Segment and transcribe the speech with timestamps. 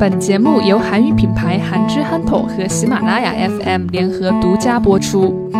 [0.00, 5.50] 本节目由韩语品牌韩之憨头和喜马拉雅 FM 联合独家播出。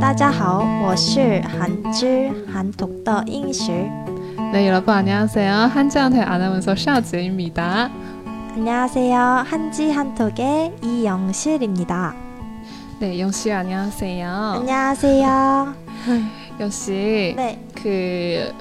[0.00, 3.70] 大家好，我是韩之韩头的英时。
[4.52, 5.52] 네, 여러분 안녕하세요.
[5.72, 7.90] 한지한테 아나운서 샤즈입니다.
[8.54, 9.44] 안녕하세요.
[9.46, 12.14] 한지 한톡의 이영실입니다.
[13.00, 14.28] 네, 영씨 안녕하세요.
[14.60, 15.74] 안녕하세요.
[16.60, 18.53] 영씨, 네, 그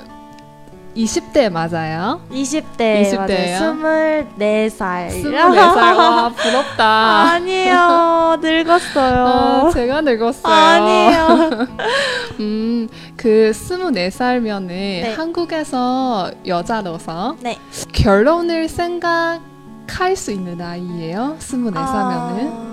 [0.97, 2.21] 20대 맞아요?
[2.31, 3.75] 20대 20 대예요?
[3.75, 4.27] 맞아요.
[4.39, 5.09] 24살.
[5.23, 5.97] 24살.
[5.97, 6.85] 와, 부럽다.
[7.33, 8.37] 아니에요.
[8.43, 9.25] 늙었어요.
[9.27, 10.53] 아, 제가 늙었어요.
[10.53, 11.67] 아니에요.
[12.41, 15.15] 음, 그 24살면은 네.
[15.17, 17.57] 한국에서 여자로서 네.
[17.93, 21.37] 결혼을 생각할 수 있는 나이예요?
[21.39, 21.77] 24살면은.
[21.77, 22.72] 아,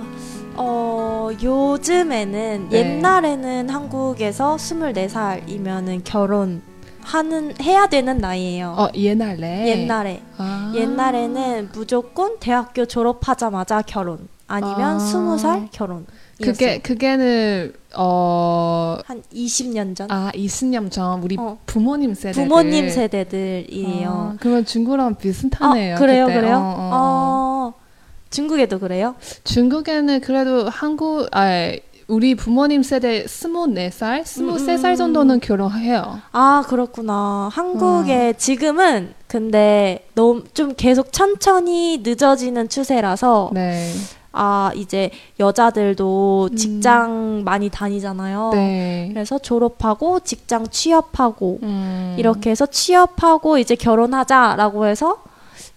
[0.61, 2.77] 어, 요즘에는 네.
[2.77, 6.61] 옛날에는 한국에서 24살이면은 결혼
[7.01, 8.75] 하는 해야 되는 나이예요.
[8.77, 9.67] 어, 옛날에.
[9.69, 10.73] 옛날에 아.
[10.75, 14.99] 옛날에는 무조건 대학교 졸업하자마자 결혼 아니면 아.
[14.99, 16.05] 스무 살 결혼.
[16.41, 18.97] 그게 그게는 어.
[19.05, 21.57] 한 20년 전 아, 20년 전 우리 어.
[21.65, 24.09] 부모님 세대 부모님 세대들이에요.
[24.09, 25.95] 아, 그러면 중국랑 비슷하네요.
[25.95, 26.39] 어, 그래요, 그때.
[26.39, 26.55] 그래요?
[26.55, 26.89] 어, 어, 어.
[26.93, 27.48] 어,
[28.29, 29.15] 중국에도 그래요?
[29.43, 31.71] 중국에는 그래도 한국 아
[32.07, 34.95] 우리 부모님 세대 24살, 23살 음.
[34.95, 36.19] 정도는 결혼해요.
[36.31, 37.49] 아 그렇구나.
[37.51, 38.33] 한국에 어.
[38.35, 43.93] 지금은 근데 너무 좀 계속 천천히 늦어지는 추세라서 네.
[44.31, 46.55] 아 이제 여자들도 음.
[46.55, 48.51] 직장 많이 다니잖아요.
[48.53, 49.09] 네.
[49.13, 52.15] 그래서 졸업하고 직장 취업하고 음.
[52.17, 55.23] 이렇게 해서 취업하고 이제 결혼하자라고 해서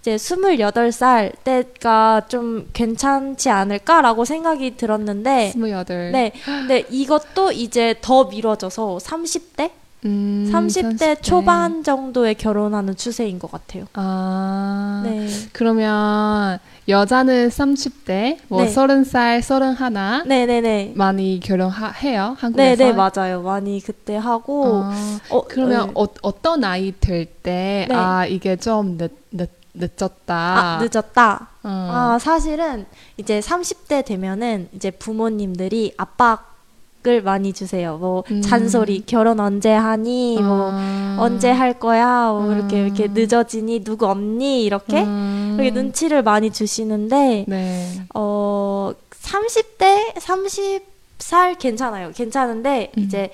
[0.02, 6.10] 이제 28살 때가 좀 괜찮지 않을까라고 생각이 들었는데 28.
[6.10, 6.32] 네.
[6.44, 9.70] 근데 이것도 이제 더 미뤄져서 30대?
[10.04, 13.84] 음, 30대 초반 정도에 결혼하는 추세인 것 같아요.
[13.92, 15.02] 아.
[15.04, 15.28] 네.
[15.52, 16.58] 그러면
[16.88, 18.74] 여자는 30대, 뭐 네.
[18.74, 20.94] 30살, 31 네네네.
[20.96, 22.34] 많이 결혼해요?
[22.40, 22.84] 한국에서?
[22.84, 23.42] 네네, 맞아요.
[23.42, 24.82] 많이 그때 하고.
[24.82, 25.92] 아, 어, 그러면 네.
[25.94, 27.94] 어, 어떤 나이 될 때, 네.
[27.94, 30.34] 아, 이게 좀 늦, 늦, 늦었다.
[30.34, 31.48] 아, 늦었다.
[31.62, 31.68] 어.
[31.92, 37.96] 아, 사실은 이제 30대 되면은 이제 부모님들이 압박을 많이 주세요.
[37.96, 38.42] 뭐 음.
[38.42, 40.38] 잔소리, 결혼 언제 하니?
[40.40, 41.16] 뭐 아.
[41.18, 42.30] 언제 할 거야?
[42.30, 42.86] 뭐 이렇게 음.
[42.86, 43.84] 이렇게 늦어지니?
[43.84, 44.64] 누구 없니?
[44.64, 45.56] 이렇게 음.
[45.58, 48.02] 이렇게 눈치를 많이 주시는데 네.
[48.14, 52.12] 어 30대 30살 괜찮아요.
[52.12, 53.02] 괜찮은데 음.
[53.02, 53.30] 이제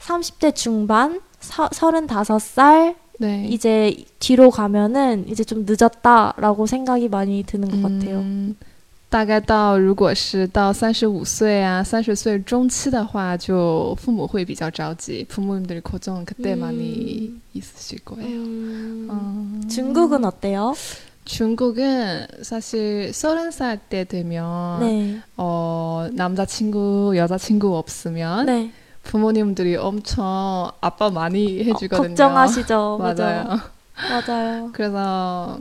[0.00, 3.47] 30대 중반 서, 35살 네.
[3.49, 8.19] 이제 뒤로 가면은 이제 좀 늦었다라고 생각이 많이 드는 것 같아요.
[8.19, 8.55] 嗯，
[9.09, 16.59] 大概到如果是到三十五岁啊，三十岁中期的话，就父母会比较着急，부모님들이고정그때 음.
[16.59, 18.27] 많이 있으실 거예요.
[18.27, 19.67] 음, 음.
[19.69, 20.73] 중국은 어때요?
[21.23, 25.19] 중국은 사실 서른 살 때 되면 네.
[25.37, 28.71] 어 남자친구 여자친구 없으면 네.
[29.02, 32.08] 부모님들이 엄청 아빠 많이 어, 해주거든요.
[32.08, 32.98] 걱정하시죠.
[33.02, 33.60] 맞아요.
[34.26, 34.70] 맞아요.
[34.72, 35.58] 그래서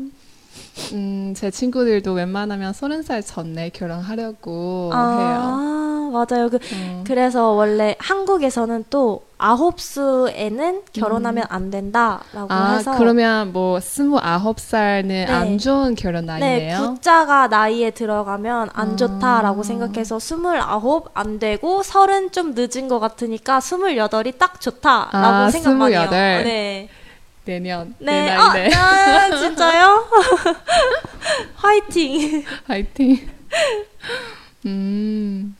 [0.93, 5.88] 음, 제 친구들도 웬만하면 서른 살 전에 결혼하려고 해요.
[6.09, 6.49] 아, 맞아요.
[6.49, 7.03] 그 음.
[7.05, 12.51] 그래서 원래 한국에서는 또 아홉 수에는 결혼하면 안 된다라고 음.
[12.51, 16.93] 아, 해서 그러면 뭐 스물아홉 살은 안 좋은 결혼 네, 나이네요.
[16.95, 18.95] 구자가 나이에 들어가면 안 아.
[18.95, 25.75] 좋다라고 생각해서 스물아홉 안 되고 서른 좀 늦은 것 같으니까 스물여덟이 딱 좋다라고 아, 생각
[25.75, 26.07] 많이 해요.
[26.09, 26.89] 네.
[27.45, 28.25] 내년 네.
[28.25, 28.75] 내 아, 나이네.
[28.75, 30.05] 아, 진짜요?
[31.55, 32.43] 화이팅.
[32.67, 33.27] 화이팅.
[34.65, 35.55] 음,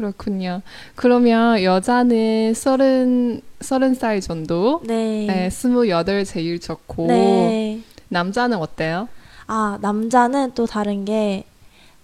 [0.00, 0.62] 그렇군요.
[0.94, 5.26] 그러면 여자는 서른 서른 살 정도, 네.
[5.26, 7.80] 네, 스물여덟 제일 좋고 네.
[8.08, 9.08] 남자는 어때요?
[9.46, 11.44] 아, 남자는 또 다른 게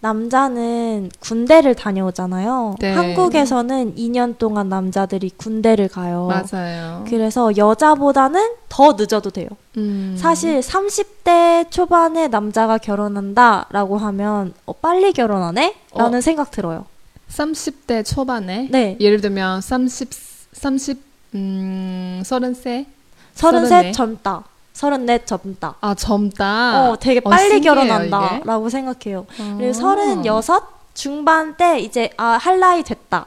[0.01, 2.75] 남자는 군대를 다녀오잖아요.
[2.79, 2.93] 네.
[2.93, 6.29] 한국에서는 2년 동안 남자들이 군대를 가요.
[6.29, 7.05] 맞아요.
[7.09, 9.49] 그래서 여자보다는 더 늦어도 돼요.
[9.79, 10.15] 음.
[10.19, 15.75] 사실 30대 초반에 남자가 결혼한다라고 하면 어, 빨리 결혼하네?
[15.95, 16.21] 라는 어.
[16.21, 16.85] 생각 들어요.
[17.31, 18.97] 30대 초반에 네.
[19.01, 20.11] 예를 들면 30
[20.53, 21.03] 30
[21.35, 22.87] 음, 30세?
[23.35, 23.93] 33 서른네.
[23.93, 24.45] 젊다.
[24.73, 25.75] 34 젊다.
[25.81, 26.91] 아, 젊다.
[26.91, 28.37] 어, 되게 어, 빨리 신기해요, 결혼한다.
[28.37, 28.45] 이게.
[28.45, 29.21] 라고 생각해요.
[29.39, 29.55] 어.
[29.59, 33.27] 그리고 36 중반 때 이제 아, 할 나이 됐다.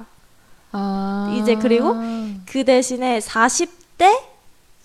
[0.72, 1.36] 아.
[1.40, 1.96] 이제 그리고
[2.46, 4.22] 그 대신에 40대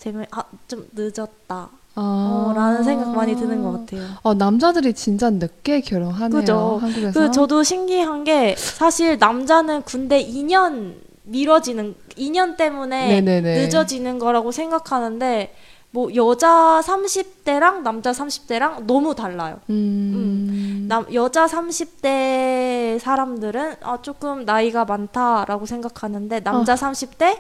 [0.01, 1.69] 되면 아, 좀 늦었다.
[1.97, 2.51] 아.
[2.51, 4.03] 어, 라는 생각 많이 드는 것 같아요.
[4.23, 6.41] 어, 남자들이 진짜 늦게 결혼하네요.
[6.41, 6.79] 그죠.
[6.81, 7.21] 한국에서.
[7.21, 10.95] 그 저도 신기한 게 사실 남자는 군대 2년
[11.25, 13.63] 미뤄지는 인연 때문에 네네네.
[13.63, 15.55] 늦어지는 거라고 생각하는데
[15.91, 19.61] 뭐 여자 30대랑 남자 30대랑 너무 달라요.
[19.71, 20.87] 음.
[20.89, 27.39] 남 여자 30대 사람들은 아 조금 나이가 많다라고 생각하는데 남자 30대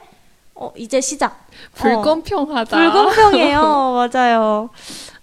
[0.56, 1.46] 어 이제 시작.
[1.74, 2.76] 불공평하다.
[2.76, 3.60] 불공평해요.
[4.12, 4.70] 맞아요.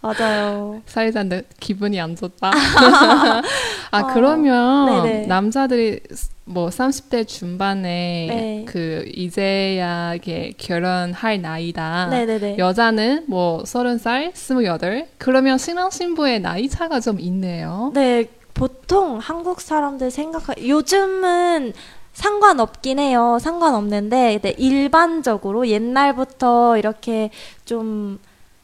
[0.02, 0.82] 맞아요.
[0.86, 2.52] 사회자인데 기분이 안 좋다.
[3.92, 5.28] 아 어, 그러면 네네.
[5.28, 6.02] 남자들이
[6.46, 7.82] 뭐 30대 중반에
[8.30, 8.66] 네.
[8.68, 12.08] 그 이제야 이게 결혼할 나이다.
[12.08, 12.58] 네네네.
[12.58, 15.08] 여자는 뭐 30살, 28.
[15.18, 17.92] 그러면 신랑 신부의 나이 차가 좀 있네요.
[17.94, 21.74] 네, 보통 한국 사람들 생각하 요즘은
[22.14, 23.38] 상관없긴 해요.
[23.42, 27.30] 상관없는데 일반적으로 옛날부터 이렇게
[27.66, 28.20] 좀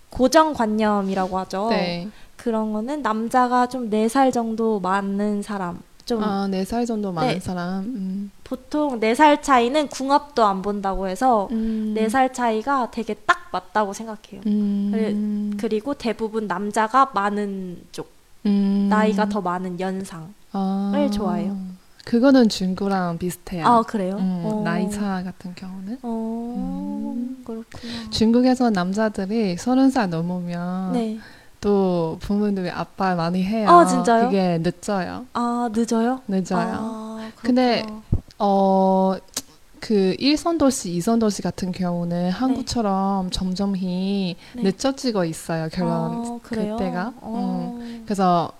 [0.09, 1.69] 고정관념이라고 하죠.
[1.69, 2.07] 네.
[2.35, 5.79] 그런 거는 남자가 좀 네 살 정도 많은 사람.
[6.05, 7.39] 좀 아, 4살 정도 많은 네.
[7.41, 7.83] 사람.
[7.83, 8.31] 음.
[8.45, 11.93] 보통 네 살 차이는 궁합도 안 본다고 해서 음.
[11.93, 14.41] 네살 차이가 되게 딱 맞다고 생각해요.
[14.45, 15.57] 음.
[15.59, 18.09] 그리고 대부분 남자가 많은 쪽,
[18.45, 18.87] 음.
[18.89, 20.33] 나이가 더 많은 연상.
[20.53, 21.09] 아.
[21.11, 21.57] 좋아해요.
[22.07, 23.65] 그거는 중국랑 비슷해요.
[23.65, 24.15] 아, 그래요?
[24.17, 24.61] 음, 어.
[24.63, 27.43] 나이 차 같은 경우는 어, 음.
[27.45, 28.09] 그렇구나.
[28.11, 31.19] 중국에서 남자들이 서른 살 넘으면 네.
[31.59, 33.69] 또 부모님들이 아빠 많이 해요.
[33.69, 34.25] 아, 진짜요?
[34.27, 35.25] 그게 늦어요.
[35.33, 36.21] 아, 늦어요?
[36.29, 36.77] 늦어요.
[36.79, 37.85] 아, 근데.
[38.39, 39.15] 어,
[39.81, 41.79] 그 1선 도시, 2선 도시 같은 네.
[41.79, 44.61] 경우는 한국처럼 점점히 네.
[44.63, 45.67] 늦어지고 있어요.
[45.73, 46.39] 결혼 아?
[46.41, 47.13] 그때가.
[47.21, 47.79] 어.
[48.05, 48.53] 그래서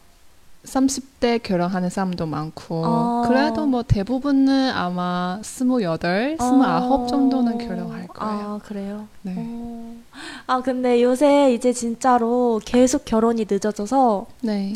[0.67, 3.23] 30대 결혼하는 사람도 많고 아.
[3.27, 8.39] 그래도 뭐 대부분은 아마 28, 29 정도는 결혼할 거예요.
[8.41, 9.07] 아, 그래요?
[9.21, 9.33] 네.
[9.37, 9.95] 어.
[10.45, 14.73] 아, 근데 요새 이제 진짜로 계속 결혼이 늦어져서 네.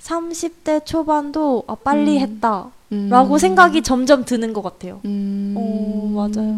[0.00, 2.20] 30대 초반도 아, 빨리 음.
[2.22, 2.70] 했다.
[2.92, 3.08] 음.
[3.10, 5.00] 라고 생각이 점점 드는 것 같아요.
[5.04, 5.54] 음.
[5.56, 6.56] 어, 맞아요.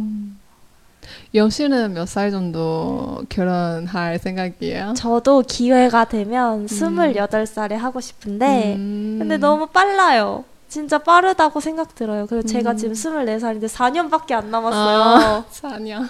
[1.35, 4.95] 영씨는 몇 살 정도 결혼할 생각이에요?
[4.97, 9.17] 저도 기회가 되면 28살에 하고 싶은데, 음.
[9.19, 10.45] 근데 너무 빨라요.
[10.69, 12.27] 진짜 빠르다고 생각 들어요.
[12.27, 12.77] 그리고 제가 음.
[12.77, 14.99] 지금 24살인데 4년밖에 안 남았어요.
[15.03, 16.09] 아, 4년.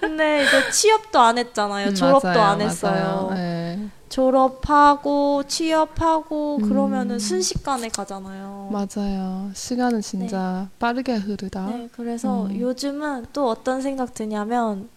[0.00, 1.88] 근데 이제 취업도 안 했잖아요.
[1.88, 2.92] 음, 졸업도 맞아요, 안 했어요.
[2.92, 3.30] 맞아요.
[3.34, 3.88] 네.
[4.10, 6.68] 졸업하고 취업하고 음.
[6.68, 8.68] 그러면은 순식간에 가잖아요.
[8.72, 9.50] 맞아요.
[9.54, 11.66] 시간은 진짜 빠르게 흐르다.
[11.66, 12.60] 네, 그래서 음.
[12.60, 14.88] 요즘은 또 어떤 생각 드냐면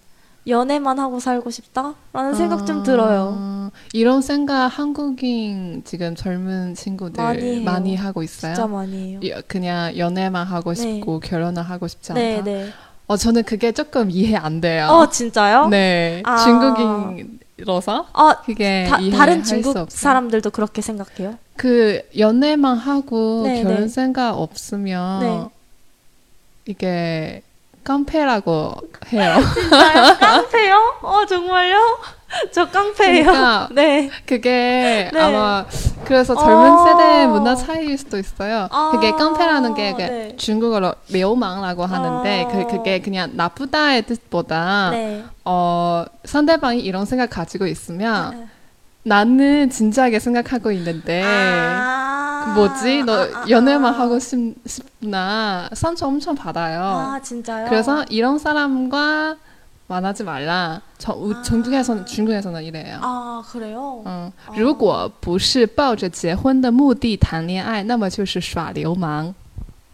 [0.45, 3.71] 연애만 하고 살고 싶다라는 생각 좀 아, 들어요.
[3.93, 7.95] 이런 생각 한국인 지금 젊은 친구들 많이 많이.
[7.95, 8.53] 하고 있어요.
[8.53, 9.19] 진짜 많이 해요.
[9.29, 10.95] 여- 그냥 연애만 하고 네.
[10.95, 12.19] 싶고 결혼을 하고 싶지 않다.
[12.21, 12.69] 네, 네.
[13.07, 14.87] 어 저는 그게 조금 이해 안 돼요.
[14.87, 15.67] 어, 진짜요?
[15.67, 16.37] 네, 아.
[16.37, 19.89] 중국인 으로서 아, 그게 다, 다른 수 중국.
[19.89, 21.37] 사람들도 그렇게 생각해요?
[21.55, 23.87] 그 연애만 하고 네, 결혼 네.
[23.87, 25.45] 생각 없으면 네.
[26.65, 27.41] 이게
[27.83, 28.75] 깡패라고
[29.11, 29.35] 해요.
[29.55, 30.17] 진짜요?
[30.19, 30.95] 깡패요?
[31.01, 31.97] 어, 정말요?
[32.51, 33.23] 저 깡패예요.
[33.23, 34.09] 그러니까 네.
[34.25, 35.19] 그게 네.
[35.19, 35.65] 아마
[36.05, 36.85] 그래서 젊은 어.
[36.85, 38.67] 세대 문화 차이일 수도 있어요.
[38.71, 40.35] 아, 그게 깡패라는 게 네.
[40.37, 42.47] 중국어로 매우망라고 하는데 아.
[42.47, 45.23] 그 그게 그냥 나쁘다의 뜻보다 네.
[45.45, 48.47] 어 상대방이 이런 생각 가지고 있으면 네.
[49.03, 52.43] 나는 진지하게 생각하고 있는데 아.
[52.45, 53.99] 그 뭐지 너 아, 아, 연애만 아.
[53.99, 56.81] 하고 싶, 싶나 상처 엄청 받아요.
[56.81, 57.67] 아, 진짜요?
[57.69, 59.37] 그래서 이런 사람과
[59.92, 60.80] 만나지 말라.
[60.98, 61.42] 저, 우- 아.
[61.42, 62.98] 중국에서는 중국에서는 이래요.
[63.00, 64.02] 아, 그래요?
[64.04, 69.34] 嗯哦，如果不是抱着结婚的目的谈恋爱，那么就是耍流氓。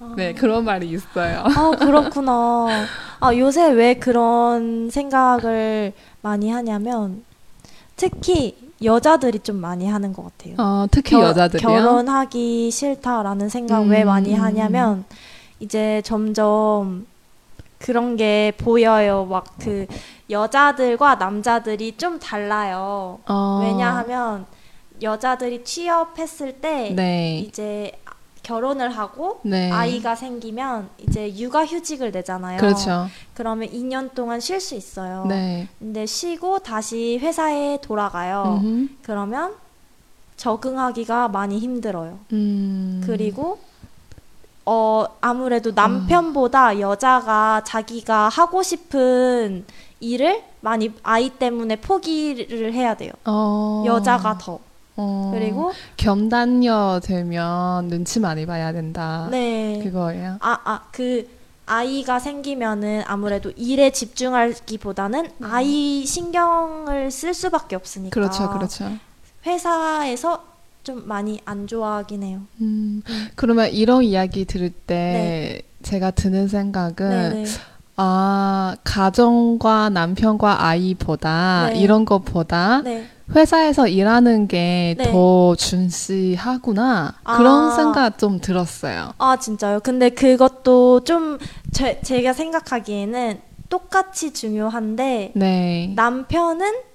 [0.01, 0.13] 아.
[0.17, 1.45] 네, 그런 말이 있어요.
[1.45, 2.87] 아, 그렇구나.
[3.21, 5.93] 아, 요새 왜 그런 생각을
[6.23, 7.23] 많이 하냐면,
[7.97, 10.57] 특히 여자들이 좀 많이 하는 것 같아요.
[10.59, 11.69] 어, 특히 겨- 여자들이요.
[11.69, 14.07] 결혼하기 싫다라는 생각 왜 음.
[14.09, 15.05] 많이 하냐면,
[15.61, 17.07] 이제 점점
[17.80, 19.26] 그런 게 보여요.
[19.26, 19.88] 막 그
[20.30, 23.20] 여자들과 남자들이 좀 달라요.
[23.28, 24.46] 어, 왜냐하면
[25.02, 27.92] 여자들이 취업했을 때 네, 이제
[28.44, 32.60] 결혼을 하고 네, 아이가 생기면 이제 육아휴직을 내잖아요.
[32.60, 33.08] 그렇죠.
[33.34, 35.26] 그러면 2년 동안 쉴 수 있어요.
[35.28, 38.60] 네, 근데 쉬고 다시 회사에 돌아가요.
[38.62, 38.90] 음흠.
[39.02, 39.54] 그러면
[40.38, 42.20] 적응하기가 많이 힘들어요.
[42.34, 43.60] 음, 그리고
[44.72, 49.66] 어 아무래도 남편보다 여자가 자기가 하고 싶은
[50.00, 53.12] 일을 많이 아이 때문에 포기를 해야 돼요.
[53.26, 54.60] 어, 여자가 더.
[54.96, 59.28] 어, 그리고 겸단녀 되면 눈치 많이 봐야 된다.
[59.32, 59.80] 네.
[59.84, 60.38] 그거예요.
[60.40, 61.28] 아, 아, 그
[61.66, 68.10] 아이가 생기면은 아무래도 일에 집중하기보다는 아이 신경을 쓸 수밖에 없으니까.
[68.10, 68.22] 네.
[68.22, 68.92] 그렇죠, 그렇죠.
[69.48, 70.44] 회사에서
[70.84, 72.42] 좀 많이 안 좋아하긴 해요.
[72.62, 73.02] 음,
[73.36, 75.62] 그러면 이런 이야기 들을 때 네.
[75.84, 77.46] 제가 드는 생각은 네네.
[77.98, 81.80] 아, 가정과 남편과 아이보다 네.
[81.80, 83.06] 이런 것보다 네.
[83.36, 85.12] 회사에서 일하는 게 네.
[85.12, 87.16] 더 준시하구나.
[87.24, 87.38] 아.
[87.38, 89.14] 그런 생각 좀 들었어요.
[89.18, 89.82] 아, 진짜요?
[89.82, 91.38] 근데 그것도 좀
[91.72, 95.94] 제, 제가 생각하기에는 똑같이 중요한데 네.
[95.96, 96.89] 남편은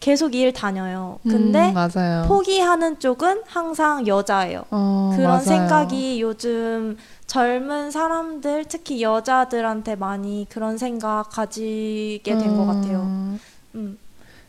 [0.00, 1.18] 계속 일 다녀요.
[1.22, 2.24] 근데 음.
[2.26, 4.64] 포기하는 쪽은 항상 여자예요.
[4.70, 5.40] 어, 그런 맞아요.
[5.44, 13.02] 생각이 요즘 젊은 사람들, 특히 여자들한테 많이 그런 생각 가지게 된것 같아요.
[13.02, 13.40] 음,
[13.74, 13.98] 음.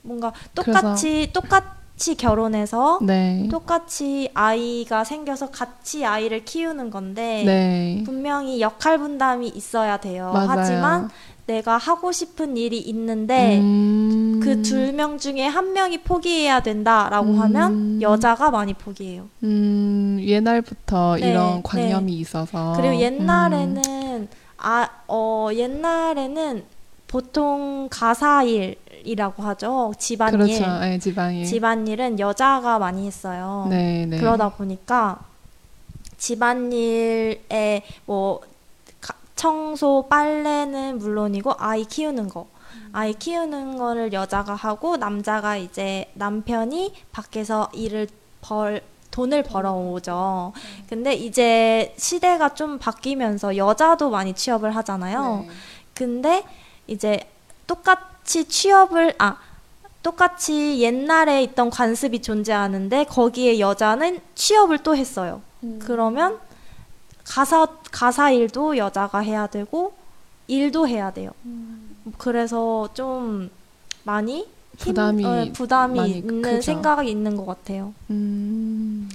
[0.04, 3.48] 뭔가 똑같이, 똑같이 결혼해서 네.
[3.52, 8.04] 똑같이 아이가 생겨서 같이 아이를 키우는 건데 네.
[8.06, 10.32] 분명히 역할 분담이 있어야 돼요.
[10.34, 10.50] 맞아요.
[10.50, 11.10] 하지만
[11.52, 17.40] 내가 하고 싶은 일이 있는데 음, 그둘 명 중에 한 명이 포기해야 된다라고 음.
[17.42, 19.28] 하면 여자가 많이 포기해요.
[19.44, 22.74] 음, 옛날부터 네, 이런 관념이 있어서.
[22.78, 24.28] 그리고 음, 옛날에는
[24.60, 26.64] 아, 어, 옛날에는
[27.08, 29.92] 보통 가사일이라고 하죠.
[29.98, 30.38] 집안일.
[30.40, 30.80] 그렇죠.
[30.80, 31.46] 네, 집안일.
[31.46, 33.68] 집안일은 여자가 많이 했어요.
[33.70, 34.18] 네, 네.
[34.18, 35.20] 그러다 보니까
[36.18, 38.51] 집안일에 뭐 가-
[39.42, 42.46] 청소, 빨래는 물론이고 아이 키우는 거.
[42.92, 48.08] 아이 키우는 거를 여자가 하고 남자가 이제 남편이 밖에서 일을
[48.42, 50.54] 벌 돈을 벌어오죠.
[50.88, 55.46] 근데 이제 시대가 좀 바뀌면서 여자도 많이 취업을 하잖아요.
[55.48, 55.50] 네.
[55.96, 56.44] 근데
[56.86, 57.20] 이제
[57.66, 59.38] 똑같이 취업을 아
[60.04, 65.42] 똑같이 옛날에 있던 관습이 존재하는데 거기에 여자는 취업을 또 했어요.
[65.64, 65.80] 음.
[65.82, 66.40] 그러면
[67.26, 69.94] 가사 가사 일도 여자가 해야 되고
[70.48, 71.32] 일도 해야 돼요.
[72.18, 73.50] 그래서 좀
[74.04, 74.40] 많이
[74.78, 76.62] 힘- 부담이 어, 부담이 있는 크죠.
[76.62, 77.94] 생각이 있는 것 같아요.
[78.10, 79.10] 음,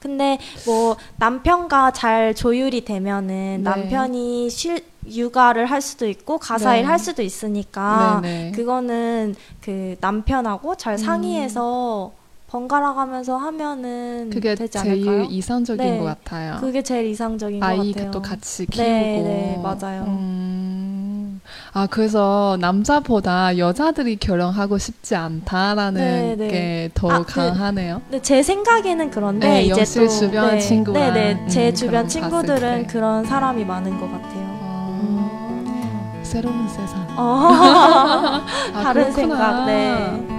[0.00, 3.58] 근데 뭐 남편과 잘 조율이 되면은 네.
[3.58, 6.88] 남편이 쉴 육아를 할 수도 있고 가사일 네.
[6.88, 8.52] 할 수도 있으니까 네네.
[8.52, 12.12] 그거는 그 남편하고 잘 상의해서
[12.56, 15.26] 번갈아 가면서 하면은 그게 되지 제일 않을까요?
[15.30, 15.98] 이상적인 네.
[15.98, 16.58] 것 같아요.
[16.60, 18.10] 그게 제일 이상적인 것 아이 같아요.
[18.10, 18.86] 또 같이 키우고.
[18.86, 20.02] 네, 네, 맞아요.
[20.06, 21.40] 음,
[21.72, 26.90] 아, 그래서 남자보다 여자들이 결혼하고 싶지 않다라는 네, 네.
[26.92, 28.02] 게더 아, 그- 강하네요.
[28.10, 32.06] 근데 제 생각에는 그런데 네, 이제 또 주변 네, 친구랑, 네, 네, 제 음, 주변
[32.06, 32.86] 친구들은.
[32.88, 34.58] 그런 사람이 많은 것 같아요.
[34.60, 37.00] 아, 새로운 세상.
[37.16, 37.48] 어,
[38.74, 39.14] 아, 다른 그렇구나.
[39.14, 40.31] 생각, 네.